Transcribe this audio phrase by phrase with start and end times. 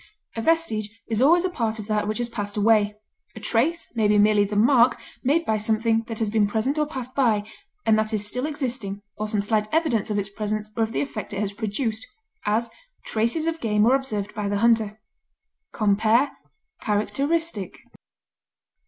[0.35, 2.95] A vestige is always a part of that which has passed away;
[3.35, 6.87] a trace may be merely the mark made by something that has been present or
[6.87, 7.45] passed by,
[7.85, 11.01] and that is still existing, or some slight evidence of its presence or of the
[11.01, 12.07] effect it has produced;
[12.47, 12.71] as,
[13.05, 14.99] traces of game were observed by the hunter.
[15.71, 16.31] Compare
[16.81, 17.77] CHARACTERISTIC.